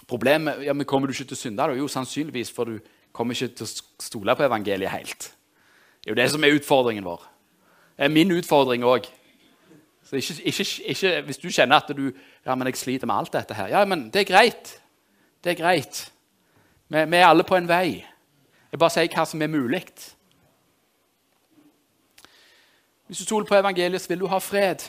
[0.08, 1.70] Problemet ja, men Kommer du ikke til å synde?
[1.78, 2.80] Jo, sannsynligvis, for du
[3.12, 5.30] kommer ikke til å stole på evangeliet helt.
[6.02, 7.24] Det er jo det som er utfordringen vår.
[7.98, 9.10] Det er min utfordring òg.
[10.08, 14.06] Hvis du kjenner at du ja, men jeg sliter med alt dette her Ja, men
[14.14, 14.78] det er greit.
[15.44, 16.06] Det er greit.
[16.88, 18.06] Vi, vi er alle på en vei.
[18.72, 19.84] Jeg bare sier hva som er mulig.
[23.08, 24.84] Hvis du stoler på evangeliet, så vil du ha fred.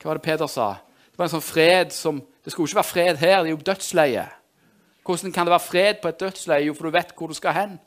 [0.00, 0.70] Hva var det Peder sa?
[1.12, 3.62] Det var en sånn fred som Det skulle ikke være fred her, det er jo
[3.64, 4.22] dødsleie.
[5.00, 6.66] Hvordan kan det være fred på et dødsleie?
[6.66, 7.78] Jo, for du vet hvor du skal hen.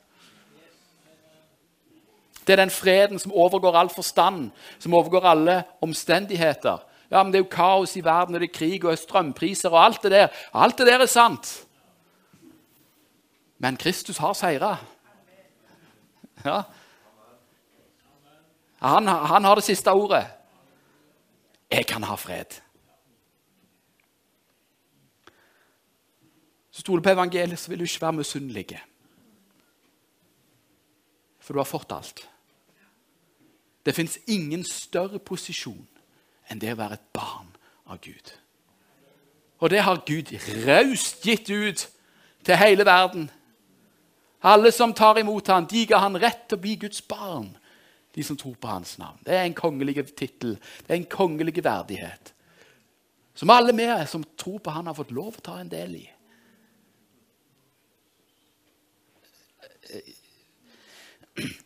[2.42, 4.48] Det er den freden som overgår all forstand,
[4.82, 6.82] som overgår alle omstendigheter.
[7.10, 9.84] Ja, men Det er jo kaos i verden, og det er krig og strømpriser og
[9.84, 10.28] alt det der.
[10.54, 11.67] Alt det der er sant.
[13.58, 14.76] Men Kristus har seira.
[16.44, 16.62] Ja.
[18.78, 20.26] Han, han har det siste ordet.
[21.70, 22.60] Jeg kan ha fred.
[26.70, 28.78] Så stoler på evangeliet, så vil du ikke være misunnelig.
[31.40, 32.28] For du har fått alt.
[33.86, 35.86] Det fins ingen større posisjon
[36.48, 37.50] enn det å være et barn
[37.88, 38.32] av Gud.
[39.58, 40.30] Og det har Gud
[40.66, 41.88] raust gitt ut
[42.44, 43.30] til hele verden.
[44.40, 47.50] Alle som tar imot ham, de ga han rett til å bli Guds barn.
[48.14, 49.18] De som tror på hans navn.
[49.26, 50.56] Det er en kongelig tittel.
[50.86, 52.32] Det er en kongelig verdighet.
[53.34, 56.06] Som alle vi som tror på han har fått lov å ta en del i.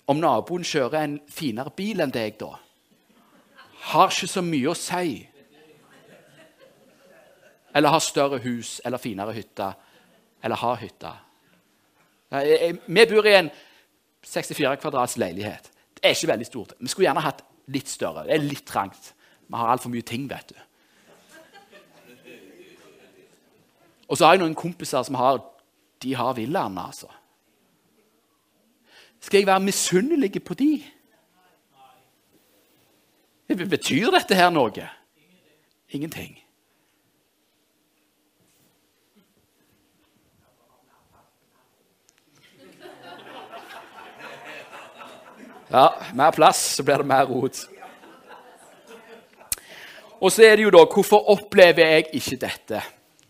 [0.05, 2.59] Om naboen kjører en finere bil enn deg, da,
[3.89, 5.15] har ikke så mye å si.
[7.73, 9.73] Eller har større hus eller finere hytte.
[10.45, 11.13] Eller har hytte.
[12.33, 13.51] Vi bor i en
[14.25, 15.69] 64 kvadrats leilighet.
[15.95, 16.75] Det er ikke veldig stort.
[16.81, 17.43] Vi skulle gjerne hatt
[17.73, 18.25] litt større.
[18.27, 19.13] Det er litt trangt.
[19.47, 20.61] Vi har altfor mye ting, vet du.
[24.09, 25.41] Og så har jeg noen kompiser som har
[26.03, 27.07] de har villaene, altså.
[29.23, 30.83] Skal jeg være misunnelig på de?
[33.55, 34.89] Betyr dette her noe?
[35.95, 36.42] Ingenting.
[45.73, 47.57] Ja, mer plass, så blir det mer rot.
[50.21, 52.83] Og så er det jo da Hvorfor opplever jeg ikke dette?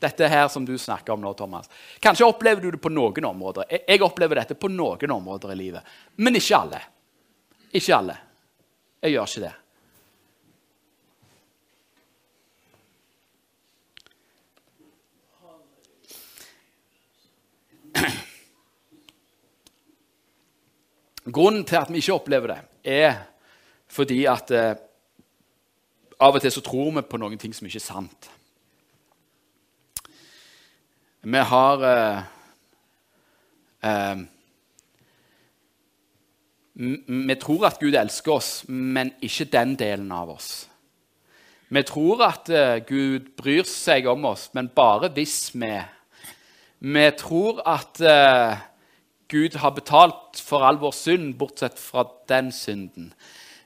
[0.02, 1.70] Dette her som du snakker om nå, Thomas.
[2.02, 3.70] Kanskje opplever du det på noen områder.
[3.86, 5.94] Jeg opplever dette på noen områder i livet.
[6.18, 6.80] Men ikke alle.
[7.70, 8.16] Ikke alle.
[9.06, 9.54] Jeg gjør ikke det.
[21.32, 23.14] Grunnen til at vi ikke opplever det, er
[23.92, 24.74] fordi at eh,
[26.22, 28.28] av og til så tror vi på noen ting som ikke er sant.
[31.22, 32.22] Vi har eh,
[33.88, 34.22] eh,
[37.06, 40.52] Vi tror at Gud elsker oss, men ikke den delen av oss.
[41.72, 45.72] Vi tror at eh, Gud bryr seg om oss, men bare hvis vi
[46.82, 48.56] Vi tror at eh,
[49.32, 53.12] Gud har betalt for all vår synd, bortsett fra den synden.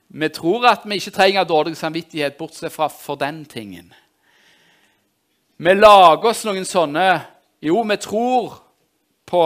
[0.08, 3.90] Vi tror at vi ikke trenger dårlig samvittighet, bortsett fra for den tingen.
[5.58, 7.06] Vi lager oss noen sånne
[7.64, 8.60] jo, vi tror
[9.26, 9.42] på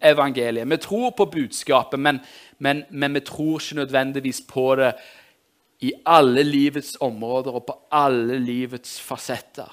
[0.00, 0.66] evangeliet.
[0.68, 2.20] Vi tror på budskapet, men,
[2.58, 4.92] men, men, vi tror ikke nødvendigvis på det
[5.84, 9.70] i alle livets områder og på alle livets fasetter.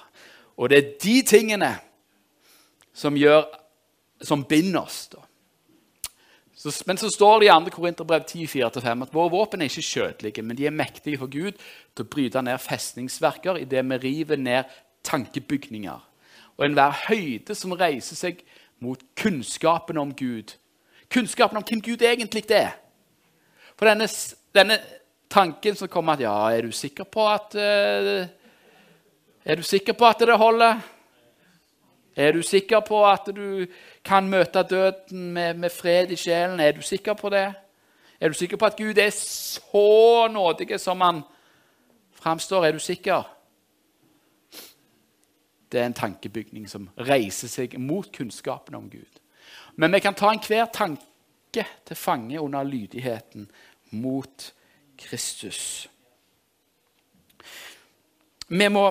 [0.57, 1.71] Og det er de tingene
[2.93, 3.47] som, gjør,
[4.21, 5.07] som binder oss.
[5.07, 5.23] Da.
[6.63, 7.71] Så, men så står det i 2.
[7.75, 12.05] Korinterbrev 10,4-5 at våre våpen er ikke kjødelige, men de er mektige for Gud til
[12.05, 14.69] å bryte ned festningsverker idet vi river ned
[15.03, 16.05] tankebygninger.
[16.55, 18.39] Og enhver høyde som reiser seg
[18.79, 20.55] mot kunnskapen om Gud.
[21.11, 22.77] Kunnskapen om hvem Gud egentlig er.
[23.75, 24.07] For denne,
[24.55, 24.79] denne
[25.27, 28.23] tanken som kommer at ja, er du sikker på at uh,
[29.43, 30.79] Er du sikker på at det holder?
[32.15, 33.65] Er du sikker på at du
[34.05, 36.59] kan møte døden med, med, fred i sjelen?
[36.59, 37.53] Er du sikker på det?
[38.19, 41.21] Er du sikker på at Gud er så nådig som han
[42.11, 42.65] framstår?
[42.65, 43.23] Er du sikker?
[45.71, 49.19] Det er en tankebygning som reiser seg mot kunnskapen om Gud.
[49.75, 53.49] Men vi kan ta enhver tanke til fange under lydigheten
[53.91, 54.53] mot
[54.97, 55.89] Kristus.
[58.47, 58.85] Vi må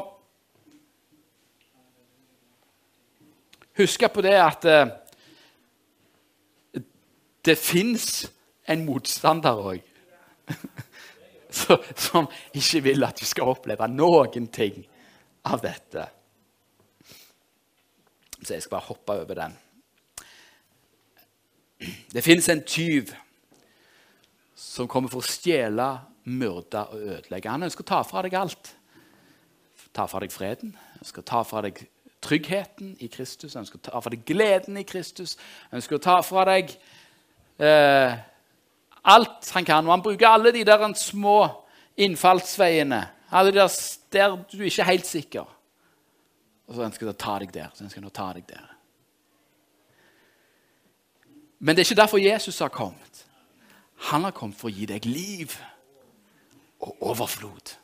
[3.78, 4.92] huske på det at eh,
[7.44, 8.26] det fins
[8.70, 9.80] en motstander òg.
[11.52, 14.78] Som ikke vil at du skal oppleve noen ting
[15.50, 16.06] av dette.
[18.42, 19.58] Så jeg skal bare hoppe over den.
[22.12, 23.12] Det fins en tyv
[24.54, 25.88] som kommer for å stjele,
[26.30, 27.50] myrde og ødelegge.
[27.50, 28.72] Han ønsker å ta fra deg alt.
[29.92, 31.82] Ta fra deg freden, ønsker å ta fra deg
[32.22, 35.36] tryggheten i Kristus, han ønsker å ta fra deg gleden i Kristus.
[35.70, 36.70] Han ønsker å ta fra deg
[37.58, 38.14] eh,
[39.02, 39.86] alt han kan.
[39.86, 41.38] Og han bruker alle de der små
[41.96, 43.80] innfallsveiene, alle de der,
[44.12, 45.48] der du ikke er helt sikker.
[46.68, 47.70] Og så ønsker han å ta deg der.
[47.74, 48.68] så ønsker han å ta deg der.
[51.58, 53.26] Men det er ikke derfor Jesus har kommet.
[54.10, 55.54] Han har kommet for å gi deg liv
[56.82, 57.76] og overflod.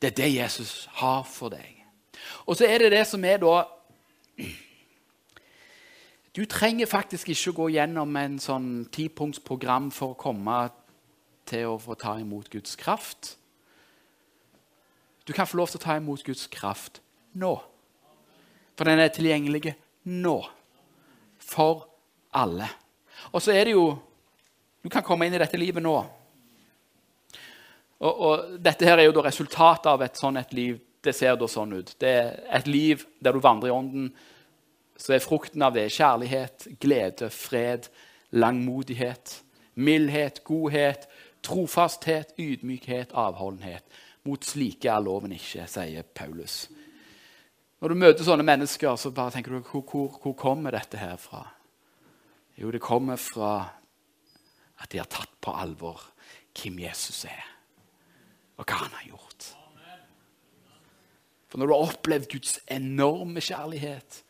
[0.00, 1.79] Det er det Jesus har for deg.
[2.46, 3.64] Og så er det det som er da
[6.30, 10.60] Du trenger faktisk ikke å gå gjennom en sånn tipunktsprogram for å komme
[11.50, 13.34] til å få ta imot Guds kraft.
[15.26, 17.02] Du kan få lov til å ta imot Guds kraft
[17.34, 17.56] nå.
[18.78, 19.74] For den er tilgjengelig
[20.08, 20.38] nå.
[21.42, 21.84] For
[22.32, 22.70] alle.
[23.34, 23.98] Og så er det jo
[24.80, 25.92] Du kan komme inn i dette livet nå.
[28.00, 30.78] Og, og Dette her er jo resultatet av et sånn et liv.
[31.00, 31.94] Det ser da sånn ut.
[32.00, 34.10] Det er et liv der du vandrer i ånden.
[35.00, 37.88] Så er frukten av det kjærlighet, glede, fred,
[38.36, 39.38] langmodighet,
[39.80, 41.08] mildhet, godhet,
[41.46, 43.86] trofasthet, ydmykhet, avholdenhet.
[44.28, 46.66] Mot slike er loven ikke, sier Paulus.
[47.80, 51.16] Når du møter sånne mennesker, så bare tenker du hvor, hvor, hvor kommer dette her
[51.16, 51.46] fra?
[52.60, 53.54] Jo, det kommer fra
[54.80, 56.02] at de har tatt på alvor
[56.56, 57.46] hvem Jesus er,
[58.60, 59.48] og hva han har gjort.
[61.50, 64.20] For når du har opplevd Guds enorme kjærlighet,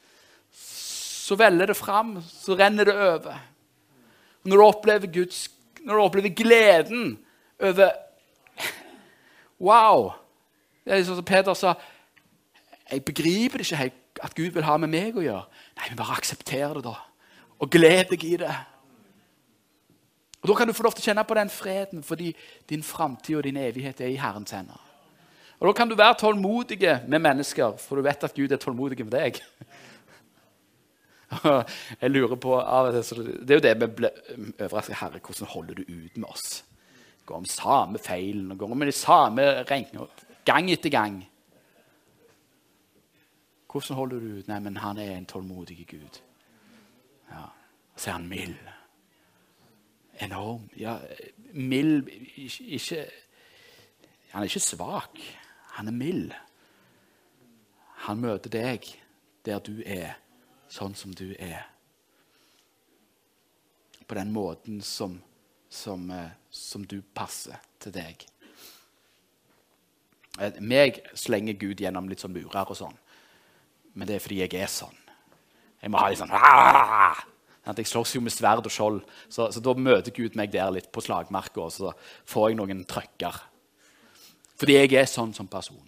[0.50, 3.36] så veller det fram, så renner det over.
[4.48, 5.44] Når du opplever, Guds,
[5.84, 7.18] når du opplever gleden
[7.60, 7.92] over
[9.60, 10.14] Wow!
[10.80, 11.74] Det er sånn som Peter sa
[12.88, 15.44] Jeg begriper det ikke helt at Gud vil ha med meg å gjøre.
[15.76, 16.96] Nei, men bare aksepter det, da
[17.60, 18.54] og gled deg i det.
[20.40, 22.32] Og Da kan du få lov til å kjenne på den freden, fordi
[22.68, 24.80] din framtid og din evighet er i Herrens hender.
[25.60, 29.04] Og Da kan du være tålmodig med mennesker, for du vet at Gud er tålmodig
[29.04, 29.40] med deg.
[32.00, 34.10] Jeg lurer på Det er jo det vi ble
[34.58, 36.64] overrasket Herre, hvordan holder du ut med oss?
[37.26, 40.08] Går om samme feilen og går om de samme regningene
[40.44, 41.20] gang etter gang.
[43.72, 44.48] Hvordan holder du ut?
[44.48, 46.20] Nei, men han er en tålmodig Gud.
[47.30, 47.44] Ja.
[47.96, 48.56] Så er han mild.
[50.20, 50.70] Enorm.
[50.76, 50.96] Ja,
[51.52, 52.08] mild
[52.58, 53.04] ikke,
[54.30, 55.18] Han er ikke svak.
[55.80, 56.32] Han er mild.
[58.04, 58.84] Han møter deg
[59.48, 60.18] der du er,
[60.68, 61.62] sånn som du er.
[64.04, 65.14] På den måten som,
[65.72, 68.26] som, eh, som du passer til deg.
[70.36, 73.00] Eh, meg slenger Gud gjennom litt sånn murer og sånn.
[73.96, 75.00] Men det er fordi jeg er sånn.
[75.80, 77.24] Jeg må ha litt sånn Aah!
[77.70, 79.00] Jeg slåss jo med sverd og skjold,
[79.32, 81.92] så, så, da møter Gud meg der litt på slagmarka, og så
[82.28, 83.46] får jeg noen trøkker.
[84.60, 85.80] Fordi jeg er sånn som person.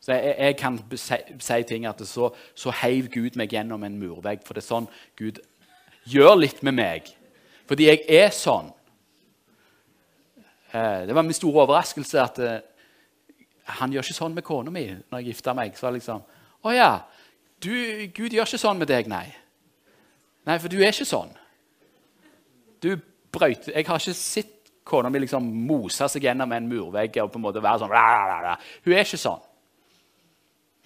[0.00, 3.98] Så jeg, jeg kan si, si, ting at så, så heiv Gud meg gjennom en
[4.00, 4.44] murvegg.
[4.46, 5.42] For det er sånn Gud
[6.08, 7.10] gjør litt med meg.
[7.66, 8.70] Fordi jeg er sånn.
[10.70, 12.56] Eh, det var min store overraskelse at eh,
[13.80, 15.76] han gjør ikke sånn med kona mi når jeg gifter meg.
[15.76, 16.22] Så liksom,
[16.62, 16.90] Å ja,
[17.62, 17.72] du,
[18.14, 19.26] Gud gjør ikke sånn med deg, nei.
[20.46, 21.32] Nei, for du er ikke sånn.
[22.82, 22.92] Du
[23.34, 24.55] brøyter Jeg har ikke sett
[24.86, 27.94] kona mi liksom mose seg gjennom en murvegg og på en måte være sånn
[28.84, 29.42] Hun er ikke sånn.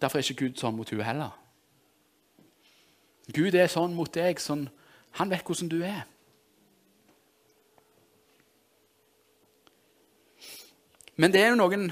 [0.00, 1.34] Derfor er ikke Gud sånn mot hun heller.
[3.28, 4.40] Gud er sånn mot deg.
[4.40, 4.64] Sånn,
[5.20, 6.06] han vet hvordan du er.
[11.20, 11.90] Men det er jo noen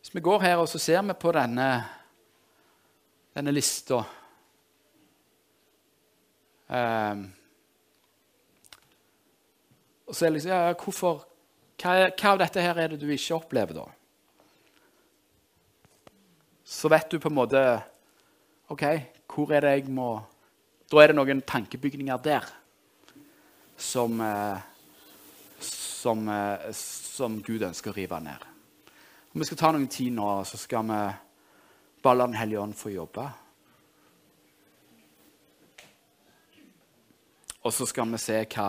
[0.00, 1.68] Hvis vi går her og så ser vi på denne,
[3.36, 4.00] denne lista
[6.68, 7.26] um,
[10.14, 11.24] og så er det liksom ja, hvorfor,
[11.82, 13.88] hva, hva av dette her er det du ikke opplever, da?
[16.62, 17.62] Så vet du på en måte
[18.70, 18.84] OK,
[19.34, 20.12] hvor er det jeg må
[20.86, 22.46] Da er det noen tankebygninger der
[23.74, 24.62] som eh,
[26.04, 28.42] som, eh, som, Gud ønsker å rive ned.
[29.32, 30.98] Og vi skal ta noen tid nå, så skal vi
[32.04, 33.24] bare la Den hellige ånd få jobbe.
[37.64, 38.68] Og så skal vi se hva,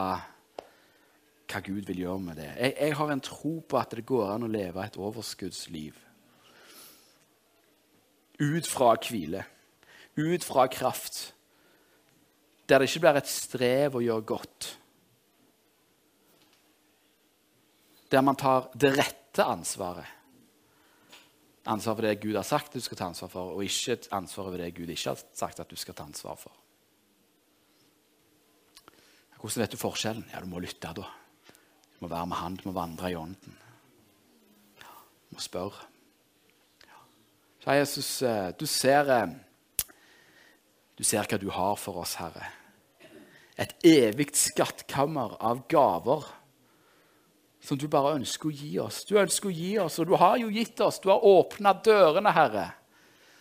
[1.45, 2.49] hva Gud vil gjøre med det.
[2.57, 5.99] Jeg, jeg, har en tro på at det går an å leve et overskuddsliv.
[8.41, 9.45] Ut fra hvile,
[10.17, 11.29] ut fra kraft,
[12.67, 14.73] der det ikke blir et strev å gjøre godt
[18.11, 20.07] der man tar det rette ansvaret.
[21.65, 24.61] Ansvar for det Gud har sagt du skal ta ansvar for, og ikke ansvar for
[24.61, 26.53] det Gud ikke har sagt at du skal ta ansvar for.
[29.39, 30.25] Hvordan vet du forskjellen?
[30.33, 31.09] Ja, Du må lytte, da.
[31.95, 33.57] Du må være med Han, du må vandre i ånden.
[34.79, 35.87] Du må spørre.
[37.65, 39.27] Ja, Jesus, eh, du ser, eh,
[40.97, 42.45] du ser hva du har for oss, Herre.
[43.57, 46.27] Et evig skattkammer av gaver
[47.65, 49.03] som du bare ønsker å gi oss.
[49.07, 50.99] Du ønsker å gi oss, og du har jo gitt oss.
[50.99, 52.67] Du har åpna dørene, Herre,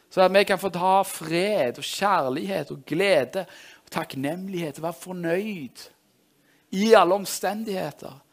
[0.09, 3.45] så at vi kan få ta fred og kjærlighet og glede
[3.83, 5.89] og takknemlighet og være fornøyd
[6.79, 8.24] i alle omstendigheter.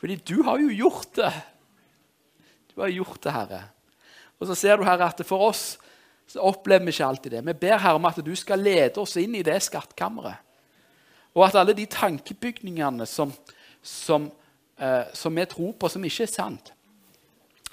[0.00, 1.32] Fordi du har jo gjort det.
[2.72, 3.62] Du har gjort det, Herre.
[4.40, 5.64] Og så ser du, Herre, at for oss
[6.30, 7.46] så opplever vi ikke alltid det.
[7.46, 10.46] Vi ber Herre om at du skal lede oss inn i det skattkammeret.
[11.36, 13.32] Og at alle de tankebygningene som,
[13.82, 14.30] som
[14.80, 16.72] eh, som vi tror på, som ikke er sant,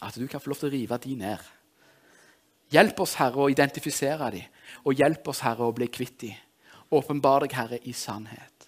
[0.01, 1.53] at du kan få lov til å rive de ned.
[2.73, 6.35] Hjelp oss, Herre, å identifisere dem, og hjelp oss, Herre, å bli kvitt dem.
[6.91, 8.67] Åpenbar deg, Herre, i sannhet.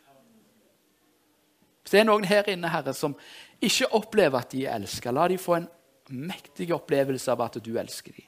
[1.84, 3.16] Hvis det er noen her inne, Herre, som
[3.62, 5.68] ikke oppleve at de er elsket, la de få en
[6.10, 8.26] mektig opplevelse av at du elsker dem.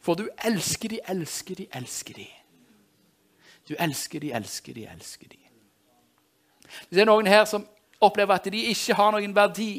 [0.00, 2.28] For du elsker de, elsker de, elsker de.
[3.68, 5.38] Du elsker de, elsker de, elsker de.
[6.88, 7.66] Hvis det er noen her som
[8.02, 9.72] opplever at de ikke har noen verdi,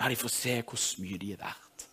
[0.00, 1.86] la de få se hvor mye de er verdt.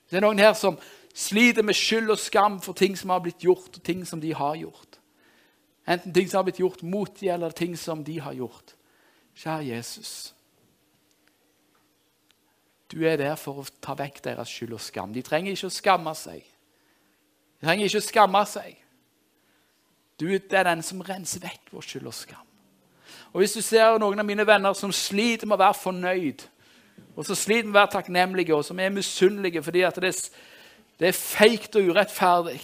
[0.00, 0.78] Hvis Det er noen her som
[1.14, 4.34] sliter med skyld og skam for ting som har blitt gjort, og ting som de
[4.34, 4.98] har gjort.
[5.88, 8.74] Enten ting som har blitt gjort mot dem, eller ting som de har gjort.
[9.40, 10.34] Kjære Jesus.
[12.92, 15.14] Du er der for å ta vekk deres skyld og skam.
[15.14, 16.42] De trenger ikke å skamme seg.
[17.60, 18.76] De trenger ikke å skamme seg.
[20.20, 22.46] Du er den som renser vekk vår skyld og skam.
[23.32, 26.44] Og Hvis du ser noen av mine venner som sliter med å være fornøyd,
[27.16, 30.14] og som sliter med å være takknemlige, og som er misunnelige fordi det,
[31.00, 32.60] det er feigt og urettferdig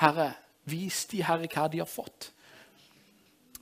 [0.00, 0.32] Herre,
[0.64, 2.30] vis de, Herre, hva de har fått.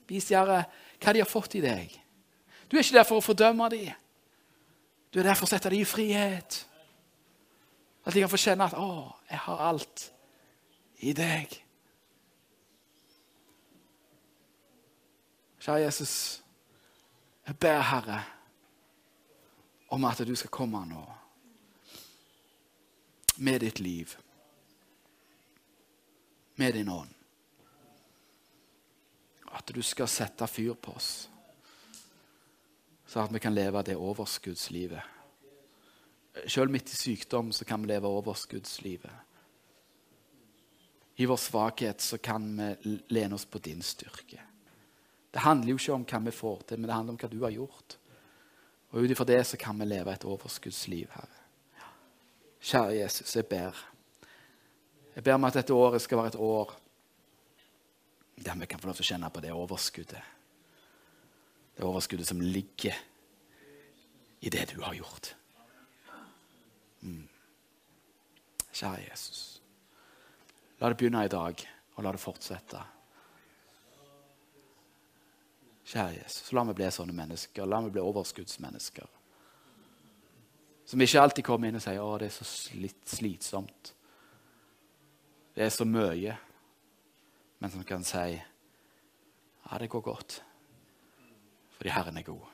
[0.09, 0.62] Vis de, Herre,
[0.99, 1.92] hva de har fått i deg.
[2.68, 3.92] Du er ikke der for å fordømme dem.
[5.12, 6.64] Du er der for å sette dem i frihet.
[8.05, 10.12] At de kan få kjenne at 'Å, jeg har alt
[10.99, 11.62] i deg'.
[15.59, 16.42] Kjære Jesus,
[17.46, 18.24] jeg ber, Herre,
[19.88, 21.05] om at du skal komme nå
[23.36, 24.16] med ditt liv,
[26.57, 27.18] med din ånd.
[29.59, 31.28] At du skal sette fyr på oss,
[33.09, 35.02] så at vi kan leve det overskuddslivet.
[36.46, 39.24] Selv midt i sykdom så kan vi leve overskuddslivet.
[41.18, 44.44] I vår svakhet så kan vi lene oss på din styrke.
[45.30, 47.40] Det handler jo ikke om hva vi får til, men det handler om hva du
[47.42, 47.96] har gjort.
[48.92, 51.42] Og ut ifra det så kan vi leve et overskuddsliv, Herre.
[52.59, 53.76] Kjære Jesus, jeg ber.
[55.14, 56.72] Jeg ber om at dette året skal være et år
[58.45, 60.34] der vi kan få lov til å kjenne på det overskuddet.
[61.76, 62.97] Det overskuddet som ligger
[64.41, 65.34] i det du har gjort.
[67.01, 67.28] Mm.
[68.72, 69.43] Kjære Jesus.
[70.78, 71.62] La det begynne i dag,
[71.97, 72.82] og la det fortsette.
[75.89, 77.66] Kjære Jesus, la meg bli sånne mennesker.
[77.66, 79.14] La meg bli overskuddsmennesker.
[80.89, 83.93] Som ikke alltid kommer inn og sier 'Å, det er så slitsomt'.
[85.55, 86.39] Det er så mye.
[87.59, 88.42] Men som kan si
[89.70, 90.44] 'Ja, det går godt',
[91.70, 92.46] fordi Herren er god.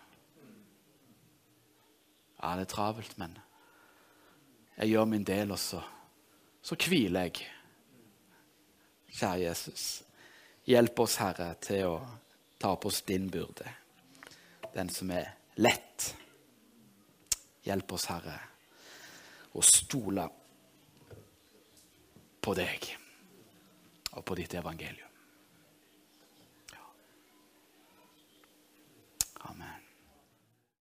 [2.42, 3.38] Ja, det er travelt, men
[4.76, 5.82] jeg gjør min del, og så,
[6.62, 7.50] så hviler jeg.
[9.14, 10.02] Kjære Jesus,
[10.66, 12.00] hjelp oss, Herre, til å
[12.58, 13.68] ta på oss din byrde,
[14.74, 16.16] den som er lett.
[17.64, 18.40] Hjelp oss, Herre,
[19.54, 20.28] å stole
[22.40, 23.03] på deg
[24.14, 25.10] og på ditt evangelium.
[29.44, 29.73] Amen.